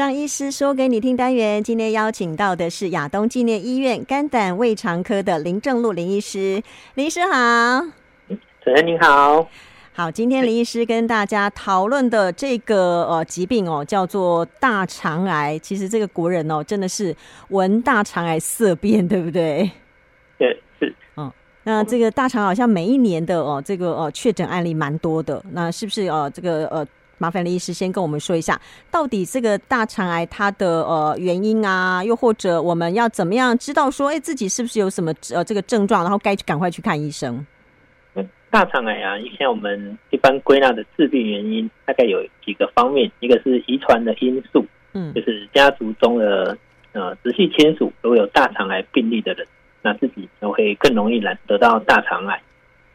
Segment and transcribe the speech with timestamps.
[0.00, 6.62] 张医师说给你听单元，今天邀请到的是亚东纪念医院肝胆胃肠科的林正禄林医师，
[6.94, 7.82] 林医师好，
[8.26, 8.34] 主
[8.64, 9.46] 持人您好，
[9.92, 15.58] 好，今天林医师跟大家讨论的这个呃疾病哦，叫做大肠癌。
[15.58, 17.14] 其实这个国人哦，真的是
[17.50, 19.70] 闻大肠癌色变，对不对？
[20.40, 21.30] 对，是，嗯。
[21.64, 25.44] 那这个大肠好像每一年的哦，这个呃确诊案例蛮多的。
[25.52, 26.86] 那是不是呃这个呃，
[27.20, 28.58] 麻烦林医师先跟我们说一下，
[28.90, 37.46] 到底这个大肠癌它的呃原因啊，又或者我们要怎么样知道说，哎，自己是不是有什么呃这个症状，然后该赶快去看医生？
[38.48, 46.56] 大肠癌啊，像我们一般归纳的致病原因，大概有几个方面，一个是遗传的因素，嗯，就是家族中的
[46.92, 49.46] 呃直系亲属如果有大肠癌病例的人。
[49.82, 52.38] 那自己就会更容易染得到大肠癌。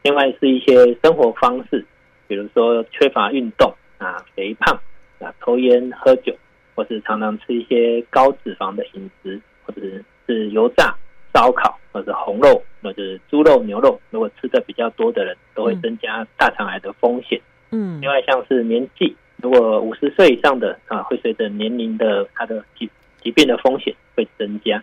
[0.04, 1.84] 另外是一些生活方式，
[2.28, 4.78] 比如说缺乏运动啊、肥胖
[5.18, 6.34] 啊、抽烟喝酒，
[6.74, 9.80] 或是常常吃一些高脂肪的饮食，或者
[10.26, 10.94] 是油炸、
[11.34, 17.40] 烧烤，或者是红肉，或者是猪肉、牛肉，如果吃的比较多的人，都会增加大肠癌的风险。
[17.70, 18.00] 嗯。
[18.00, 22.88] 另外像是年纪，如果五十岁以上的啊，会随着年龄的它的疾
[23.22, 24.82] 疾病的风险会增加。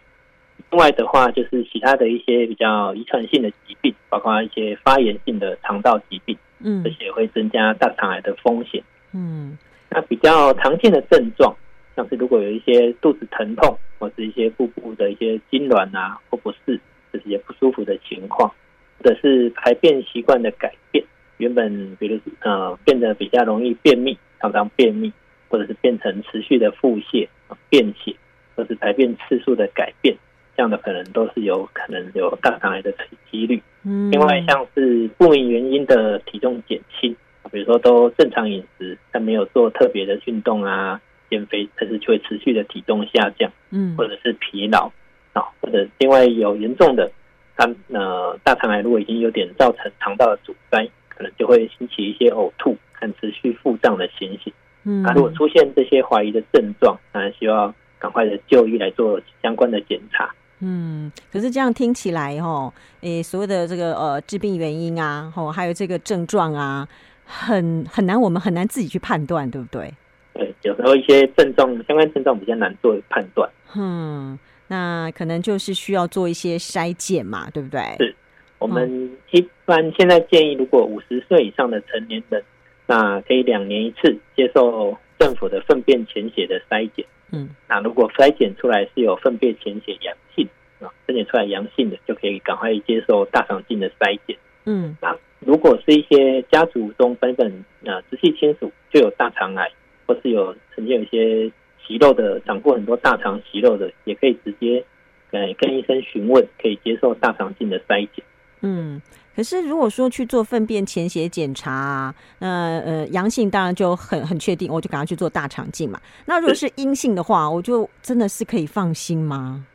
[0.70, 8.84] 另外的话，就是其他的一些比较遗传性的疾病，包括一些发炎性的肠道疾病，嗯，这些会增加大肠癌的风险。
[9.14, 9.58] 嗯，
[9.90, 11.56] 那比较常见的症状，
[11.96, 16.80] 像是如果有一些肚子疼痛，或是一些腹部的一些痉挛啊或不适，
[17.12, 18.52] 这些不舒服的情况，
[18.98, 21.04] 或者是排便习惯的改变，
[21.38, 25.14] 原本比如呃变得比较容易便秘，常常便秘，
[25.48, 27.28] 或者是变成持续的腹泻、
[27.70, 28.16] 便血，
[28.56, 30.16] 或是排便次数的改变。
[30.56, 32.94] 这样的可能都是有可能有大肠癌的
[33.32, 33.60] 几率。
[33.84, 37.16] 嗯，另外像是不明原因的体重减轻，
[37.54, 43.50] 比如说都正常饮食，但没有做特别的运动啊、减肥，但是就会持续的体重下降。
[43.70, 44.92] 嗯，或者是疲劳
[45.34, 47.12] 啊，或者另外有严重的，
[47.56, 54.52] 他呃大肠癌如果已经有点造成肠道的阻塞，可能就会引起一些呕吐和持续腹胀的情形。
[54.84, 60.34] 嗯，啊，如果出现这些怀疑的症状，当然需要赶快的就医来做相关的检查。
[60.66, 66.88] 嗯，可是这样听起来哈，诶，所谓的这个呃致病原因啊，吼，还有这个症状啊，
[67.26, 69.94] 很很难，我们很难自己去判断，对不对？
[70.34, 73.50] 对，有时候一些症状相关症状比较难做判断。
[73.76, 77.82] 嗯，那可能就是需要做一些筛检嘛，对不对？
[78.00, 78.16] 是，
[78.60, 82.44] 我们一般现在建议，如果五十岁以上的成年人，
[82.88, 87.06] 那可以两年一次接受政府的粪便潜血的筛检。
[87.32, 90.48] 嗯，那如果筛检出来是有粪便潜血阳性
[90.80, 94.38] 啊，筛检出来阳性的，就可以赶快接受大肠镜的筛检。
[94.66, 97.52] 嗯，那如果是一些家族中本本
[97.86, 99.70] 啊直系亲属就有大肠癌，
[100.06, 101.52] 或是有曾经有一些
[101.86, 104.84] 息肉的长过很多大肠息肉的，也可以直接
[105.32, 108.24] 呃跟医生询问，可以接受大肠镜的筛检。
[108.62, 109.02] 嗯。
[109.36, 116.00] 可是，如果说去做粪便潜血检查啊，那呃阳性当然就很很确定，我就赶快去做大肠镜嘛。
[116.28, 119.66] 那如果是阴性的话，我就真的是可以放心吗？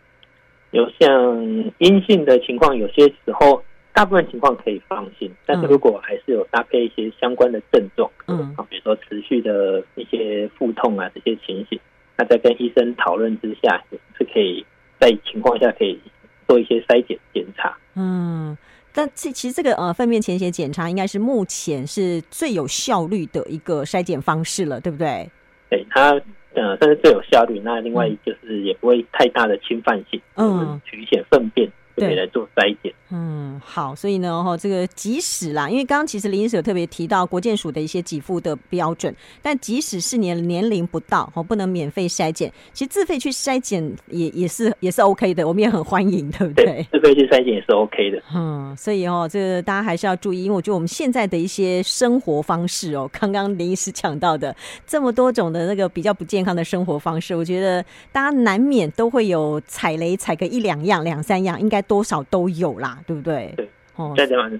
[0.71, 1.45] 有像
[1.79, 3.61] 阴性的情况，有些时候
[3.99, 11.77] 大部分情况可以放心，但是如果还是有搭配一些相关的症状，嗯，比如说持续的一些腹痛啊这些情形，
[12.17, 14.65] 那在跟医生讨论之下，也是可以
[15.01, 15.99] 在情况下可以
[16.47, 18.57] 做一些筛检检查，嗯。
[18.93, 25.29] 但其其实这个呃粪便潜血检查应该是目前是最有效率的一个筛检方式了，对不对？
[25.69, 26.13] 对，它
[26.55, 27.61] 呃算是最有效率。
[27.65, 31.69] 那另外就是也不会太大的侵犯性，嗯，取一些粪便。
[31.97, 32.95] 就可以，来做筛检。
[33.11, 46.87] 嗯，好，所以呢，哈，这个即使啦，因为刚刚其实林医师有特别提到国健署的一些给付的标准，但即使是年年龄不到，哦，不能免费筛检，其实自费去筛检也也是也是 OK 的，我们也很欢迎，对不对？
[46.93, 48.23] 自费去筛检也是 OK 的。
[48.35, 54.55] 嗯，所以哦，这个大家还是要注意，因为我觉得我们现在的一些生活方式哦，刚刚林医师讲到的
[54.87, 57.83] 这么多种的那个比较不健康的生活方式，我觉得
[58.13, 61.79] 大家难免都会有踩雷，踩个一两样、两三样，应该。
[61.89, 63.53] 多少都有啦，对不对？
[63.57, 64.51] 对，哦，在这样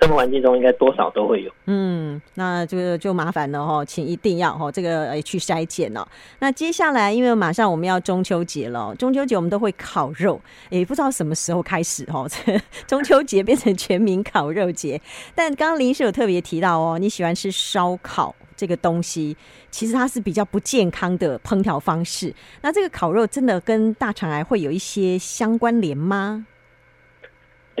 [0.00, 1.52] 生活环境中，应该多少都会有。
[1.66, 6.04] 嗯，那这个就麻烦了哈，请一定要哈这个去筛检哦。
[6.40, 12.26] 那接下来，因为马上我们要中秋节了，中秋节我们都会烤肉，也不知道什么时候开始哈，
[12.88, 15.00] 中秋节变成全民烤肉节。
[15.34, 19.36] 但刚刚林医师有特别提到哦，你喜欢吃烧烤这个东西，
[19.70, 22.34] 其实它是比较不健康的烹调方式。
[22.62, 26.44] 那这个烤肉真的跟大肠癌会有一些相关联吗？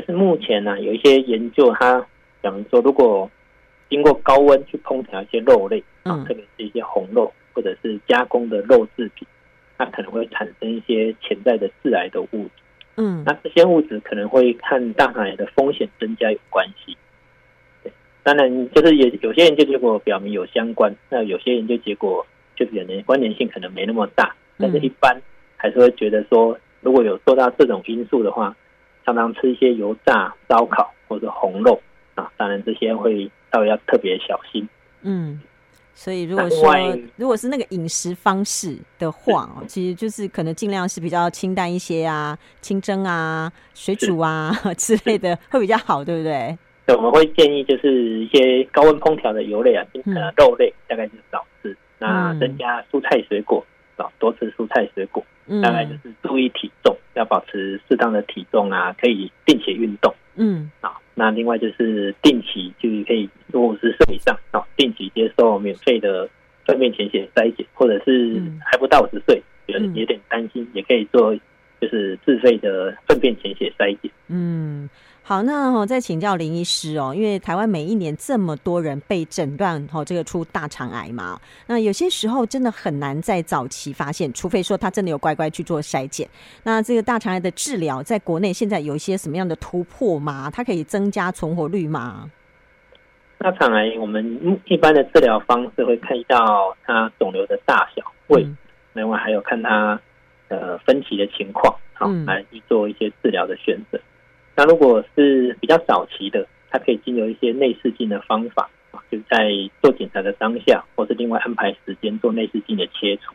[0.04, 2.06] 是目前呢、啊，有一些研究，他
[2.42, 3.30] 讲说，如果
[3.88, 9.26] 经过高温去烹调一些肉类，啊，特别是一些红肉或者是加工的肉制品，
[9.76, 12.50] 它可能会产生一些潜在的致癌的物质。
[12.96, 16.96] 嗯，那这些物质可能会和大肠癌的风险增加有关系。
[17.82, 17.92] 对，
[18.22, 24.34] 当然就是也有些研究结果表明有相关，那有些研究结果就可能关联性可能没那么大。
[24.58, 25.22] 但是一般
[25.56, 28.56] 还是会觉得说，如果有受到这种因素的话，
[29.08, 31.80] 常常吃一些油炸、烧烤或者红肉
[32.14, 34.68] 啊，当然这些会稍微要特别小心。
[35.02, 35.40] 嗯。
[35.94, 36.72] 所以，如果说
[37.16, 46.56] 如果是那个饮食方式的话哦，其实就是可能尽量是比较清淡一些啊，清蒸啊、水煮啊 之类的会比较好，对不对？
[46.86, 49.84] 对，我们会建议就是一些高温烹调的油类啊，
[50.14, 53.64] 呃，肉类大概就是少吃，那增加蔬菜水果，
[53.96, 55.24] 啊多吃蔬菜水果，
[55.62, 60.92] 大概就是注意体重，要保持适当的体重啊，可以定期运动，嗯，啊。
[61.14, 66.28] 那另外就是定期就是可以，如果是岁以上啊，定期接受免费的
[66.64, 71.34] 粪便潜血筛检，或者是还不到五十岁，觉得有点担心，也可以做
[71.80, 74.10] 就是自费的粪便潜血筛检。
[74.28, 74.88] 嗯。
[75.28, 86.26] 好，那我再请教林医师哦，因为台湾每一年这么多人被诊断哦，这个出大肠癌嘛，那有些时候真的很难在早期发现，除非说他真的有乖乖去做筛检。
[86.62, 90.50] 那这个大肠癌的治疗，在国内现在有一些什么样的突破吗？
[90.50, 92.30] 它可以增加存活率吗？
[93.36, 98.50] 大肠癌我们一般的治疗方式会看到它肿瘤的大小、位置，
[98.94, 100.00] 另外还有看它
[100.48, 104.00] 呃分期的情况，好来去做一些治疗的选择。
[104.58, 113.32] 那如果是比较早期的，它可以经由一些内视镜的方法啊，就在做检查的当下，或是另外安排时间做内视镜的切除。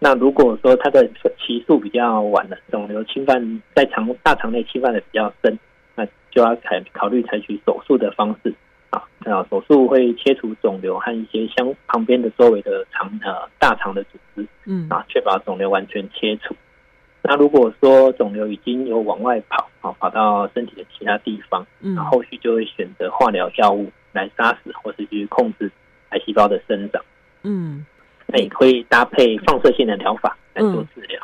[0.00, 1.08] 那如果说它的
[1.38, 5.56] 期数比较晚了，肿瘤侵犯在肠大肠内侵犯的比较深，
[5.94, 8.52] 那就要采考虑采取手术的方式
[8.90, 9.04] 啊。
[9.20, 16.56] 那手术会切除肿瘤和一些相旁边的周围的肠呃大肠的组织，嗯啊，确保肿瘤完全切除。
[17.26, 25.72] 那如果说肿瘤已经有往外跑，啊，跑到身体的其他地方，嗯，那后续就会选择化疗药物来杀死或是去控制
[26.10, 27.02] 癌细胞的生长，
[27.42, 27.86] 嗯，
[28.26, 31.18] 那也可以搭配放射性的疗法来做治疗。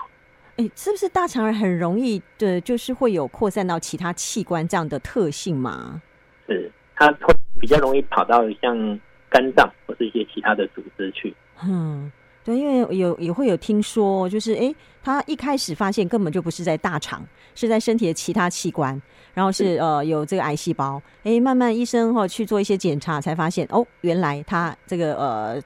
[0.56, 6.00] 哎、嗯，是不是大肠癌很容易的，就是会有扩散到其他器官这样的特性吗？
[6.48, 8.98] 是，它会比较容易跑到像
[9.28, 11.34] 肝脏或是一些其他的组织去。
[11.62, 12.10] 嗯。
[12.42, 17.22] 对，因为有也会有听说，就是哎，他一开始发现根本就不是在大肠，
[17.54, 19.00] 是在身体的其他器官，
[19.34, 25.62] 然后是呃有这个癌细胞，哎，慢慢医生哈去做一些检查，才发现哦，原来他这个呃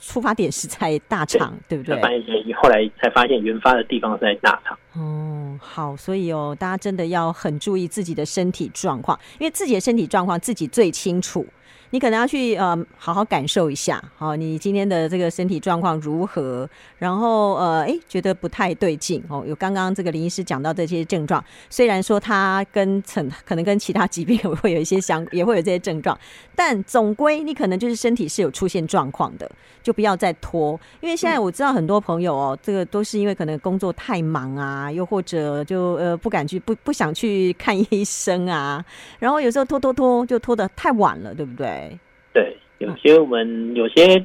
[0.00, 2.54] 出发点是在大肠，对，对不对？
[2.54, 4.76] 后来才发现原发的地方是在大肠。
[4.94, 11.46] 哦，好，所以哦，大家真的要很注意自己的身体状况，因为自己的身体状况自己最清楚。
[11.90, 16.68] 你可能要去呃好好感受一下，好，你今天的这个身体状况如何？
[16.98, 19.42] 然后呃，哎，觉得不太对劲哦。
[19.46, 26.18] 有刚刚这个林医师讲到这些症状，虽然说他跟曾可能跟其他疾病会有一些相，也会有这些症状，
[26.54, 29.50] 但总归你可能就是身体是有出现状况的，
[29.82, 30.78] 就不要再拖。
[31.00, 38.84] 因为现在我知道很多朋友哦，这个都是因为可能工作太忙啊，又或者就呃不敢去不不想去看医生啊，
[39.18, 41.57] 然后有时候拖拖拖就拖得太晚了，对不对？
[41.58, 41.98] 对，
[42.32, 44.24] 对有些我们有些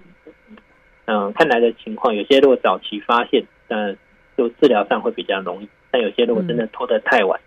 [1.06, 3.98] 嗯看来的情况，有些如果早期发现，嗯，
[4.38, 7.38] 就治疗上会比较容易；但有些如果真的拖得太晚，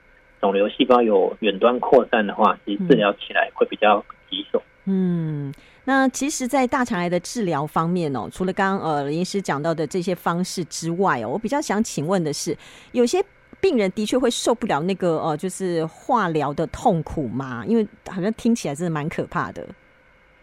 [0.41, 4.61] 肿瘤细胞有远端扩散的话，其实治疗起来会比较棘手。
[4.85, 5.53] 嗯，
[5.85, 12.57] 那其实，在大肠癌的治疗方面哦，除了刚刚呃林医师讲到的这些方式之外哦，我比较想请问的是，
[12.93, 13.21] 有些
[13.61, 17.65] 病人的确会受不了那个呃，就是化疗的痛苦嘛？
[17.67, 19.67] 因为好像听起来真的蛮可怕的。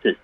[0.01, 0.17] 是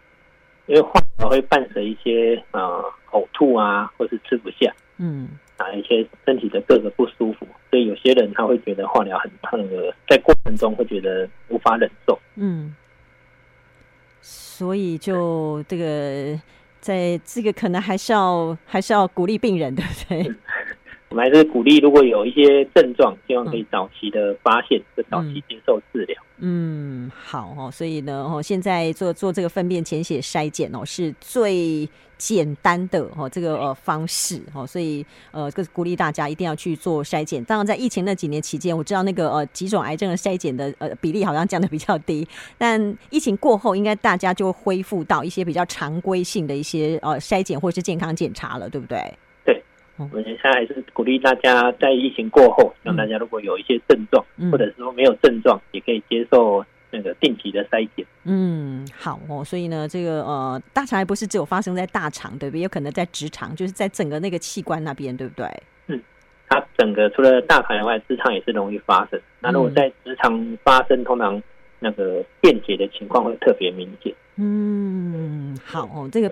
[0.65, 12.75] 因为化疗会伴随一些呃呕吐啊，或是吃不下，嗯，啊一些身体的各个不舒服，所以有些人他会觉得化疗很痛的，在过程中会觉得无法忍受，嗯，
[14.22, 16.39] 所以就这个
[16.79, 20.36] 在这个可能还是要还是要鼓励病人，对不对？
[21.10, 26.16] 我们还是鼓励，如果有一些症状，希望可以早期的发现，就早期接受治疗。
[26.38, 27.72] 嗯，好哦。
[27.72, 31.89] 所以呢，哦，现在做做这个粪便潜血筛检哦，是最
[32.20, 34.68] 简单的哦，这个呃方式哦。
[34.68, 37.44] 所以呃，鼓励大家一定要去做筛检。
[37.44, 42.28] 当然，在疫情那几年期间，我知道那个呃几种癌症的筛检的呃比例好像降得比较低。
[42.56, 49.12] 但疫情过后，应该大家就恢复到一些比较常规性的一些呃筛检或者是健康检查了，对不对？
[50.00, 58.06] 我们现在还是鼓励大家在疫情过后，让大家如果有一些症状，或者是说没有症状，也可以接受那个定期的筛检。
[58.24, 59.44] 嗯，好哦。
[59.44, 62.62] 所以呢，这个呃，大肠癌不是只有发生在大肠，对不对？
[62.62, 65.46] 有可能在直肠，就是在整个那个器官那边，对不对？
[65.88, 66.01] 嗯，
[66.48, 69.20] 它整个除了大肠以外，直肠也是容易发生。
[69.41, 71.44] 那如果在直肠发生，通常
[71.79, 74.13] 那个便解的情况会特别明显。
[74.38, 76.32] 嗯，好哦，这个。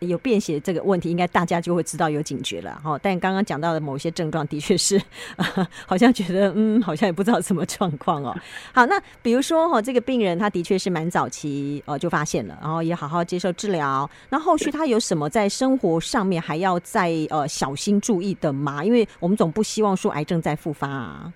[0.00, 2.98] 有便血这个问题，应该大家就会知道有警觉了哈。
[3.02, 5.00] 但刚刚讲到的某些症状，的确是、
[5.36, 8.36] 呃、 好像觉得嗯，好像也不知道什么状况哦。
[8.74, 14.08] 好，那比如说哈，这个病人他的确是蛮早期呃就发现了，然后也好好接受治疗。
[14.28, 18.84] 那后续他有什么在生活上面还要再呃小心注意的吗？
[18.84, 21.32] 因为我们总不希望说癌症再复发啊。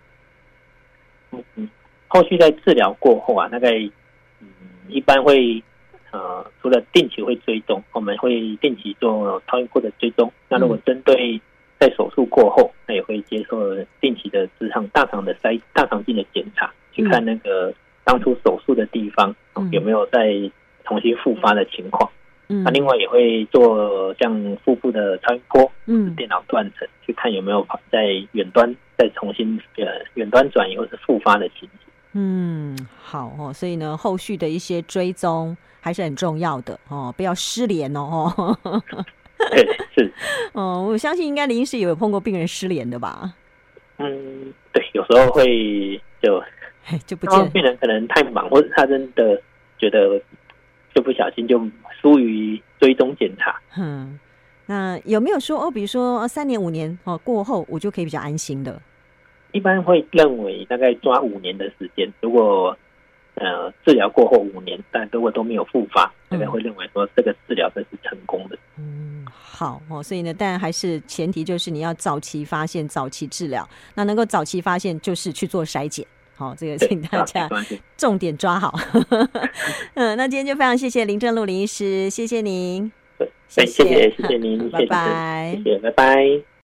[1.33, 1.71] 嗯嗯，
[2.09, 3.71] 后续在治疗过后啊，大概
[4.41, 4.49] 嗯
[4.89, 5.65] 一般会。
[6.13, 10.33] 呃，除了定期会追踪，我们会定期做超音波的追踪。
[10.49, 11.41] 那如果针对
[11.79, 17.73] 在手术过后，那也会接受定期的直肠、大肠的筛、大肠镜的检查，去看那个
[18.05, 19.35] 当初手术的地方
[19.71, 20.33] 有没有再
[20.85, 22.11] 重新复发的情况。
[22.49, 31.90] 嗯，那另外也会做像腹部的超音波，嗯，电脑断层，去看有没有在远端再重新呃远端转移或是复发的情形。
[32.13, 38.57] 嗯，好哦，所以呢，后续的一些追踪还是很重要的哦，不要失联哦。
[39.51, 39.65] 对，
[39.95, 40.13] 是。
[40.53, 43.33] 哦，我相信应该林医师也有碰过病人失联的吧？
[43.99, 46.43] 嗯，对，有时候会就
[47.07, 49.41] 就不见病人可能太忙，或者他真的
[49.79, 50.21] 觉得
[50.95, 51.61] 就不小心就
[52.01, 53.61] 疏于追踪检查。
[53.79, 54.19] 嗯，
[54.67, 58.83] 那有没有说哦，比如说三年五年哦过后，我就可以比较安心的？
[59.53, 62.77] 一般会认为大概抓五年的时间，如果
[63.35, 68.59] 呃治疗过后五年，但如果都没有复发，大概会认为说这个治疗这是成功的。
[68.79, 73.69] 嗯，好哦，所以呢，但还是前提就是你要早期发现、早期治疗。
[73.95, 76.07] 那能够早期发现，就是去做筛检。
[76.35, 77.49] 好，这个请大家
[77.99, 78.75] 重点抓好。
[79.95, 82.91] 嗯，那今天就非常谢谢林正路林医师，谢谢您。
[83.19, 86.50] 对，谢谢谢谢您，拜拜，谢谢，拜拜。